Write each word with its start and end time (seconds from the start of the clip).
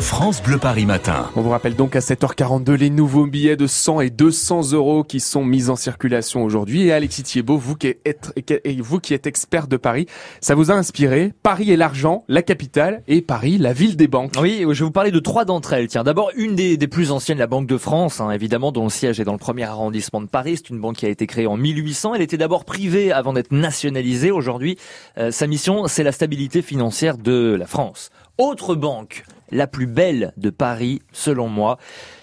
France 0.00 0.42
Bleu 0.42 0.58
Paris 0.58 0.86
Matin. 0.86 1.30
On 1.34 1.42
vous 1.42 1.50
rappelle 1.50 1.74
donc 1.74 1.96
à 1.96 1.98
7h42 1.98 2.72
les 2.74 2.88
nouveaux 2.88 3.26
billets 3.26 3.56
de 3.56 3.66
100 3.66 4.00
et 4.02 4.10
200 4.10 4.72
euros 4.72 5.02
qui 5.02 5.18
sont 5.18 5.44
mis 5.44 5.70
en 5.70 5.76
circulation 5.76 6.44
aujourd'hui. 6.44 6.86
Et 6.86 6.92
Alexis 6.92 7.24
Thiebaud, 7.24 7.58
vous 7.58 7.74
qui, 7.74 7.94
êtes, 8.04 8.32
vous 8.78 9.00
qui 9.00 9.12
êtes 9.12 9.26
expert 9.26 9.66
de 9.66 9.76
Paris, 9.76 10.06
ça 10.40 10.54
vous 10.54 10.70
a 10.70 10.74
inspiré 10.74 11.32
Paris 11.42 11.72
et 11.72 11.76
l'argent, 11.76 12.24
la 12.28 12.42
capitale, 12.42 13.02
et 13.08 13.22
Paris, 13.22 13.58
la 13.58 13.72
ville 13.72 13.96
des 13.96 14.06
banques. 14.06 14.32
Oui, 14.40 14.60
je 14.60 14.66
vais 14.66 14.84
vous 14.84 14.90
parler 14.90 15.10
de 15.10 15.18
trois 15.18 15.44
d'entre 15.44 15.72
elles. 15.72 15.88
Tiens, 15.88 16.04
d'abord 16.04 16.30
une 16.36 16.54
des, 16.54 16.76
des, 16.76 16.88
plus 16.88 17.10
anciennes, 17.10 17.38
la 17.38 17.46
Banque 17.46 17.66
de 17.66 17.78
France, 17.78 18.20
hein, 18.20 18.30
évidemment, 18.30 18.72
dont 18.72 18.84
le 18.84 18.90
siège 18.90 19.18
est 19.18 19.24
dans 19.24 19.32
le 19.32 19.38
premier 19.38 19.64
arrondissement 19.64 20.20
de 20.20 20.28
Paris. 20.28 20.58
C'est 20.58 20.70
une 20.70 20.80
banque 20.80 20.96
qui 20.96 21.06
a 21.06 21.10
été 21.10 21.26
créée 21.26 21.46
en 21.46 21.56
1800. 21.56 22.14
Elle 22.14 22.22
était 22.22 22.38
d'abord 22.38 22.64
privée 22.64 23.10
avant 23.10 23.32
d'être 23.32 23.52
nationalisée. 23.52 24.30
Aujourd'hui, 24.30 24.78
euh, 25.18 25.32
sa 25.32 25.46
mission, 25.46 25.88
c'est 25.88 26.04
la 26.04 26.12
stabilité 26.12 26.62
financière 26.62 27.18
de 27.18 27.56
la 27.58 27.66
France. 27.66 28.10
Autre 28.38 28.76
banque, 28.76 29.24
la 29.50 29.66
plus 29.66 29.86
belle 29.86 30.32
de 30.36 30.50
Paris, 30.50 31.00
selon 31.12 31.48
moi, 31.48 31.78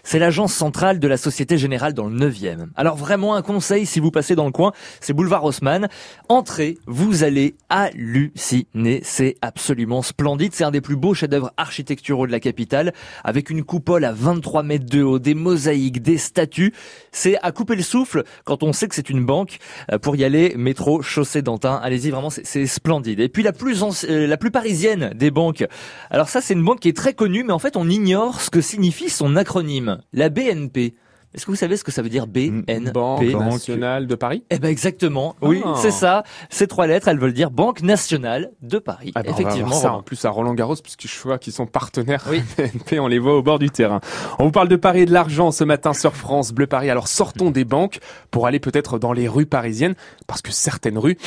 c'est 0.05 0.20
l'agence 0.20 0.54
centrale 0.54 0.99
de 0.99 1.08
la 1.08 1.18
Société 1.18 1.58
Générale 1.58 1.94
dans 1.94 2.05
le 2.05 2.16
9e. 2.16 2.68
Alors 2.76 2.95
vraiment 2.95 3.36
un 3.36 3.41
conseil 3.41 3.88
si 3.88 3.99
vous 3.99 4.12
passez 4.12 4.36
dans 4.36 4.45
le 4.45 4.52
coin, 4.52 4.72
c'est 5.02 5.13
boulevard 5.13 5.44
Haussmann. 5.44 5.88
Entrez, 6.30 6.77
vous 6.85 7.23
allez 7.23 7.55
halluciner, 7.70 9.02
c'est 9.04 9.35
absolument 9.41 10.04
splendide, 10.04 10.54
c'est 10.54 10.63
un 10.63 10.70
des 10.70 10.82
plus 10.82 10.96
beaux 10.96 11.16
chefs-d'œuvre 11.16 11.52
architecturaux 11.58 12.27
de 12.27 12.32
la 12.32 12.40
capitale 12.40 12.94
avec 13.23 13.49
une 13.49 13.63
coupole 13.63 14.05
à 14.05 14.12
23 14.12 14.62
mètres 14.62 14.85
de 14.85 15.02
haut, 15.02 15.18
des 15.18 15.34
mosaïques, 15.34 16.04
des 16.04 16.20
statues. 16.20 16.71
C'est 17.12 17.38
à 17.41 17.52
couper 17.52 17.76
le 17.76 17.82
souffle 17.82 18.23
quand 18.44 18.62
on 18.62 18.73
sait 18.73 18.88
que 18.88 18.94
c'est 18.94 19.10
une 19.10 19.26
banque 19.26 19.57
euh, 19.91 19.98
pour 19.98 20.16
y 20.16 20.23
aller 20.23 20.54
métro 20.55 21.02
chaussée 21.02 21.41
d'Antin. 21.41 21.80
Allez-y, 21.82 22.12
vraiment 22.12 22.30
c'est 22.30 22.68
splendide. 22.68 23.20
Et 23.20 23.30
puis 23.30 23.41
la 23.41 23.54
plus 23.54 23.84
euh, 24.07 24.27
la 24.27 24.38
plus 24.38 24.52
parisienne 24.52 25.13
des 25.16 25.32
banques. 25.32 25.66
Alors 26.12 26.30
ça 26.30 26.41
c'est 26.41 26.54
une 26.54 26.63
banque 26.63 26.82
qui 26.82 26.90
est 26.90 26.96
très 26.96 27.15
connue 27.16 27.44
mais 27.44 27.54
en 27.54 27.60
fait 27.60 27.78
on 27.78 27.90
ignore 27.90 28.42
ce 28.42 28.50
que 28.50 28.62
signifie 28.62 29.10
son 29.10 29.36
acronyme 29.36 30.00
la 30.14 30.30
BNP. 30.30 30.96
Est-ce 31.35 31.46
que 31.46 31.52
vous 31.52 31.57
savez 31.57 31.76
ce 31.76 31.84
que 31.84 31.91
ça 31.91 32.02
veut 32.02 32.07
dire 32.07 32.27
BNP 32.27 32.91
Banque 32.94 33.22
nationale 33.22 34.07
de 34.07 34.16
Paris? 34.16 34.46
Eh 34.49 34.57
ben 34.57 34.70
exactement. 34.70 35.35
Oui, 35.41 35.62
ah. 35.66 35.74
c'est 35.76 35.91
ça. 35.91 36.24
Ces 36.49 36.66
trois 36.66 36.88
lettres, 36.88 37.10
elles 37.10 37.20
veulent 37.20 37.34
dire 37.34 37.52
Banque 37.52 37.82
nationale 37.82 38.52
de 38.62 38.80
Paris. 38.80 39.12
Ah 39.16 39.22
ben, 39.22 39.32
Effectivement. 39.32 39.74
ça 39.74 39.91
en 39.91 40.02
plus 40.02 40.24
à 40.24 40.30
Roland 40.30 40.54
Garros, 40.54 40.77
puisque 40.82 41.07
je 41.07 41.22
vois 41.22 41.38
qu'ils 41.38 41.52
sont 41.52 41.66
partenaires. 41.66 42.24
Oui. 42.30 42.41
BNP, 42.57 43.02
on 43.02 43.07
les 43.07 43.20
voit 43.20 43.35
au 43.35 43.44
bord 43.44 43.60
du 43.60 43.70
terrain. 43.70 44.00
On 44.40 44.46
vous 44.46 44.52
parle 44.52 44.70
de 44.70 44.77
Paris 44.77 45.02
et 45.02 45.05
de 45.05 45.12
l'argent 45.12 45.52
ce 45.52 45.66
matin 45.66 45.91
sur 45.91 46.16
France 46.16 46.54
Bleu 46.54 46.68
Paris. 46.68 46.90
Alors 46.90 47.10
sortons 47.10 47.52
des 47.52 47.66
banques 47.66 48.00
pour 48.32 48.48
aller 48.48 48.62
peut-être 48.62 48.98
dans 48.98 49.12
les 49.12 49.27
rues 49.27 49.46
parisiennes, 49.46 49.96
parce 50.27 50.41
que 50.41 50.54
certaines 50.54 50.98
rues 50.98 51.18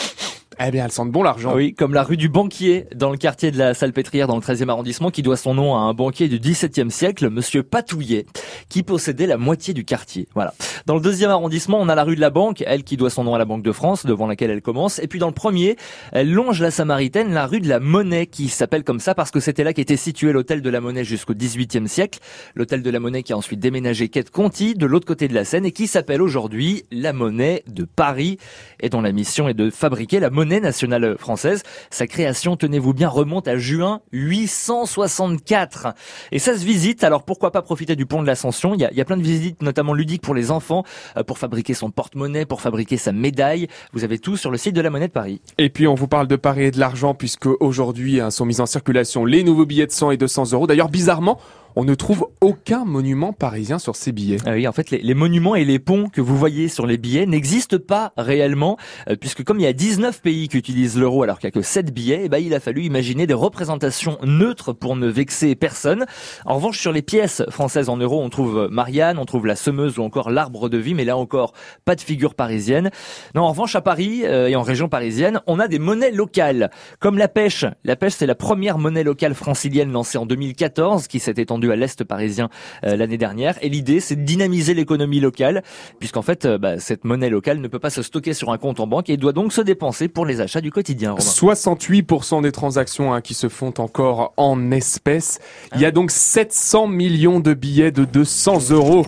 eh 0.66 0.70
bien, 0.70 0.84
elles 0.84 0.92
sentent 0.92 1.12
bon 1.12 1.22
l'argent. 1.22 1.54
Oui, 1.54 1.72
comme 1.74 1.94
la 1.94 2.02
rue 2.02 2.16
du 2.16 2.28
Banquier, 2.28 2.86
dans 2.94 3.10
le 3.10 3.16
quartier 3.16 3.50
de 3.50 3.58
la 3.58 3.74
Salpêtrière, 3.74 4.26
dans 4.26 4.34
le 4.34 4.42
13e 4.42 4.68
arrondissement, 4.68 5.10
qui 5.10 5.22
doit 5.22 5.36
son 5.36 5.54
nom 5.54 5.76
à 5.76 5.80
un 5.80 5.94
banquier 5.94 6.28
du 6.28 6.38
XVIIe 6.38 6.90
siècle, 6.90 7.30
Monsieur 7.30 7.62
Patouillet, 7.62 8.26
qui 8.68 8.82
possédait 8.82 9.26
la 9.26 9.36
moitié 9.36 9.74
du 9.74 9.84
quartier. 9.84 10.28
Voilà. 10.34 10.54
Dans 10.86 10.94
le 10.94 11.00
deuxième 11.00 11.30
arrondissement, 11.30 11.78
on 11.80 11.88
a 11.88 11.94
la 11.94 12.04
rue 12.04 12.16
de 12.16 12.20
la 12.20 12.30
Banque, 12.30 12.62
elle 12.66 12.84
qui 12.84 12.96
doit 12.96 13.10
son 13.10 13.24
nom 13.24 13.34
à 13.34 13.38
la 13.38 13.44
Banque 13.44 13.62
de 13.62 13.72
France, 13.72 14.06
devant 14.06 14.26
laquelle 14.26 14.50
elle 14.50 14.62
commence. 14.62 14.98
Et 14.98 15.08
puis 15.08 15.18
dans 15.18 15.26
le 15.26 15.34
premier, 15.34 15.76
elle 16.12 16.32
longe 16.32 16.60
la 16.60 16.70
Samaritaine, 16.70 17.32
la 17.32 17.46
rue 17.46 17.60
de 17.60 17.68
la 17.68 17.80
Monnaie, 17.80 18.26
qui 18.26 18.48
s'appelle 18.48 18.84
comme 18.84 19.00
ça 19.00 19.14
parce 19.14 19.30
que 19.30 19.40
c'était 19.40 19.64
là 19.64 19.72
qu'était 19.72 19.96
situé 19.96 20.32
l'hôtel 20.32 20.62
de 20.62 20.70
la 20.70 20.80
Monnaie 20.80 21.04
jusqu'au 21.04 21.34
XVIIIe 21.34 21.88
siècle. 21.88 22.18
L'hôtel 22.54 22.82
de 22.82 22.90
la 22.90 23.00
Monnaie 23.00 23.22
qui 23.22 23.32
a 23.32 23.36
ensuite 23.36 23.60
déménagé 23.60 24.08
quai 24.08 24.22
de 24.22 24.30
Conti, 24.30 24.74
de 24.74 24.86
l'autre 24.86 25.06
côté 25.06 25.28
de 25.28 25.34
la 25.34 25.44
Seine, 25.44 25.64
et 25.64 25.72
qui 25.72 25.86
s'appelle 25.86 26.22
aujourd'hui 26.22 26.84
la 26.90 27.12
Monnaie 27.12 27.62
de 27.66 27.84
Paris, 27.84 28.38
et 28.80 28.88
dont 28.88 29.00
la 29.00 29.12
mission 29.12 29.48
est 29.48 29.54
de 29.54 29.70
fabriquer 29.70 30.20
la 30.20 30.30
monnaie 30.30 30.60
nationale 30.60 31.16
française. 31.18 31.62
Sa 31.90 32.06
création, 32.06 32.56
tenez-vous 32.56 32.94
bien, 32.94 33.08
remonte 33.08 33.48
à 33.48 33.56
juin 33.56 34.00
864. 34.12 35.94
Et 36.32 36.38
ça 36.38 36.56
se 36.56 36.64
visite, 36.64 37.04
alors 37.04 37.24
pourquoi 37.24 37.50
pas 37.50 37.62
profiter 37.62 37.96
du 37.96 38.06
pont 38.06 38.22
de 38.22 38.26
l'Ascension 38.26 38.57
il 38.74 38.80
y, 38.80 39.00
a, 39.00 39.04
plein 39.04 39.16
de 39.16 39.22
visites, 39.22 39.62
notamment 39.62 39.94
ludiques 39.94 40.22
pour 40.22 40.34
les 40.34 40.50
enfants, 40.50 40.84
euh, 41.16 41.22
pour 41.22 41.38
fabriquer 41.38 41.74
son 41.74 41.90
porte-monnaie, 41.90 42.46
pour 42.46 42.60
fabriquer 42.60 42.96
sa 42.96 43.12
médaille. 43.12 43.68
Vous 43.92 44.04
avez 44.04 44.18
tout 44.18 44.36
sur 44.36 44.50
le 44.50 44.58
site 44.58 44.74
de 44.74 44.80
la 44.80 44.90
Monnaie 44.90 45.08
de 45.08 45.12
Paris. 45.12 45.40
Et 45.58 45.70
puis 45.70 45.86
on 45.86 45.94
vous 45.94 46.08
parle 46.08 46.26
de 46.26 46.36
Paris 46.36 46.64
et 46.64 46.70
de 46.70 46.80
l'argent, 46.80 47.14
puisque 47.14 47.46
aujourd'hui 47.60 48.20
hein, 48.20 48.30
sont 48.30 48.44
mis 48.44 48.60
en 48.60 48.66
circulation 48.66 49.24
les 49.24 49.42
nouveaux 49.44 49.66
billets 49.66 49.86
de 49.86 49.92
100 49.92 50.12
et 50.12 50.16
200 50.16 50.52
euros. 50.52 50.66
D'ailleurs, 50.66 50.88
bizarrement, 50.88 51.38
on 51.78 51.84
ne 51.84 51.94
trouve 51.94 52.26
aucun 52.40 52.84
monument 52.84 53.32
parisien 53.32 53.78
sur 53.78 53.94
ces 53.94 54.10
billets. 54.10 54.38
Ah 54.44 54.50
oui, 54.50 54.66
en 54.66 54.72
fait, 54.72 54.90
les, 54.90 55.14
monuments 55.14 55.54
et 55.54 55.64
les 55.64 55.78
ponts 55.78 56.08
que 56.08 56.20
vous 56.20 56.36
voyez 56.36 56.66
sur 56.66 56.88
les 56.88 56.98
billets 56.98 57.24
n'existent 57.24 57.78
pas 57.78 58.12
réellement, 58.16 58.76
euh, 59.08 59.14
puisque 59.14 59.44
comme 59.44 59.60
il 59.60 59.62
y 59.62 59.66
a 59.68 59.72
19 59.72 60.20
pays 60.20 60.48
qui 60.48 60.56
utilisent 60.56 60.98
l'euro 60.98 61.22
alors 61.22 61.38
qu'il 61.38 61.46
n'y 61.46 61.52
a 61.52 61.60
que 61.60 61.62
7 61.62 61.94
billets, 61.94 62.22
eh 62.24 62.28
ben, 62.28 62.38
il 62.38 62.52
a 62.52 62.58
fallu 62.58 62.82
imaginer 62.82 63.28
des 63.28 63.34
représentations 63.34 64.18
neutres 64.24 64.72
pour 64.72 64.96
ne 64.96 65.06
vexer 65.06 65.54
personne. 65.54 66.06
En 66.46 66.56
revanche, 66.56 66.80
sur 66.80 66.90
les 66.90 67.00
pièces 67.00 67.44
françaises 67.48 67.88
en 67.88 67.96
euros, 67.96 68.20
on 68.20 68.28
trouve 68.28 68.66
Marianne, 68.72 69.16
on 69.16 69.24
trouve 69.24 69.46
la 69.46 69.54
semeuse 69.54 70.00
ou 70.00 70.02
encore 70.02 70.30
l'arbre 70.30 70.68
de 70.68 70.78
vie, 70.78 70.94
mais 70.94 71.04
là 71.04 71.16
encore, 71.16 71.52
pas 71.84 71.94
de 71.94 72.00
figure 72.00 72.34
parisienne. 72.34 72.90
Non, 73.36 73.42
en 73.42 73.50
revanche, 73.50 73.76
à 73.76 73.82
Paris 73.82 74.22
euh, 74.24 74.48
et 74.48 74.56
en 74.56 74.62
région 74.62 74.88
parisienne, 74.88 75.42
on 75.46 75.60
a 75.60 75.68
des 75.68 75.78
monnaies 75.78 76.10
locales, 76.10 76.72
comme 76.98 77.18
la 77.18 77.28
pêche. 77.28 77.66
La 77.84 77.94
pêche, 77.94 78.14
c'est 78.14 78.26
la 78.26 78.34
première 78.34 78.78
monnaie 78.78 79.04
locale 79.04 79.34
francilienne 79.34 79.92
lancée 79.92 80.18
en 80.18 80.26
2014, 80.26 81.06
qui 81.06 81.20
s'est 81.20 81.34
étendue 81.36 81.67
à 81.70 81.76
l'Est 81.76 82.04
parisien 82.04 82.48
euh, 82.84 82.96
l'année 82.96 83.18
dernière. 83.18 83.56
Et 83.62 83.68
l'idée, 83.68 84.00
c'est 84.00 84.16
de 84.16 84.22
dynamiser 84.22 84.74
l'économie 84.74 85.20
locale, 85.20 85.62
puisqu'en 85.98 86.22
fait, 86.22 86.44
euh, 86.44 86.58
bah, 86.58 86.78
cette 86.78 87.04
monnaie 87.04 87.30
locale 87.30 87.60
ne 87.60 87.68
peut 87.68 87.78
pas 87.78 87.90
se 87.90 88.02
stocker 88.02 88.34
sur 88.34 88.50
un 88.50 88.58
compte 88.58 88.80
en 88.80 88.86
banque 88.86 89.10
et 89.10 89.16
doit 89.16 89.32
donc 89.32 89.52
se 89.52 89.60
dépenser 89.60 90.08
pour 90.08 90.26
les 90.26 90.40
achats 90.40 90.60
du 90.60 90.70
quotidien. 90.70 91.14
68% 91.14 92.42
des 92.42 92.52
transactions 92.52 93.12
hein, 93.12 93.20
qui 93.20 93.34
se 93.34 93.48
font 93.48 93.74
encore 93.78 94.32
en 94.36 94.70
espèces. 94.70 95.38
Il 95.74 95.80
y 95.80 95.84
a 95.84 95.90
donc 95.90 96.10
700 96.10 96.86
millions 96.88 97.40
de 97.40 97.54
billets 97.54 97.90
de 97.90 98.04
200 98.04 98.70
euros 98.70 99.06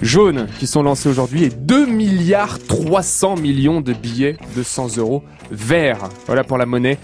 jaunes 0.00 0.46
qui 0.58 0.66
sont 0.66 0.82
lancés 0.82 1.08
aujourd'hui 1.08 1.44
et 1.44 1.48
2 1.48 1.86
milliards 1.86 2.58
300 2.58 3.36
millions 3.36 3.80
de 3.80 3.92
billets 3.92 4.36
de 4.56 4.62
100 4.62 4.98
euros 4.98 5.22
verts. 5.50 6.08
Voilà 6.26 6.44
pour 6.44 6.58
la 6.58 6.66
monnaie. 6.66 6.98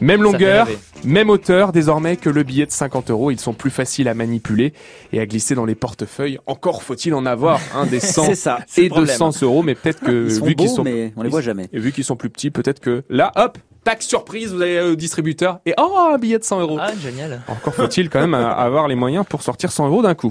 Même 0.00 0.22
longueur, 0.22 0.66
même 1.04 1.30
hauteur 1.30 1.72
désormais 1.72 2.16
que 2.16 2.30
le 2.30 2.42
billet 2.42 2.66
de 2.66 2.70
50 2.70 3.10
euros. 3.10 3.30
Ils 3.30 3.40
sont 3.40 3.52
plus 3.52 3.70
faciles 3.70 4.08
à 4.08 4.14
manipuler 4.14 4.72
et 5.12 5.20
à 5.20 5.26
glisser 5.26 5.54
dans 5.54 5.64
les 5.64 5.74
portefeuilles. 5.74 6.38
Encore 6.46 6.82
faut-il 6.82 7.14
en 7.14 7.26
avoir 7.26 7.60
un 7.74 7.86
des 7.86 8.00
100 8.00 8.34
ça, 8.34 8.60
et 8.76 8.88
200 8.88 9.42
euros, 9.42 9.62
mais 9.62 9.74
peut-être 9.74 10.00
que 10.00 10.10
vu 10.44 10.54
qu'ils 10.54 10.68
sont, 10.68 10.84
mais 10.84 11.12
on 11.16 11.22
les 11.22 11.28
voit 11.28 11.42
jamais. 11.42 11.68
Et 11.72 11.78
vu 11.78 11.92
qu'ils 11.92 12.04
sont 12.04 12.16
plus 12.16 12.30
petits, 12.30 12.50
peut-être 12.50 12.80
que 12.80 13.02
là, 13.08 13.32
hop, 13.36 13.58
tac 13.84 14.02
surprise, 14.02 14.52
vous 14.52 14.62
allez 14.62 14.80
au 14.80 14.94
distributeur 14.94 15.60
et 15.66 15.74
oh 15.78 15.96
un 16.12 16.18
billet 16.18 16.38
de 16.38 16.44
100 16.44 16.60
euros. 16.60 16.78
Ah 16.80 16.92
génial. 17.00 17.42
Encore 17.48 17.74
faut-il 17.74 18.10
quand 18.10 18.20
même 18.20 18.34
avoir 18.34 18.88
les 18.88 18.94
moyens 18.94 19.24
pour 19.28 19.42
sortir 19.42 19.72
100 19.72 19.88
euros 19.88 20.02
d'un 20.02 20.14
coup. 20.14 20.28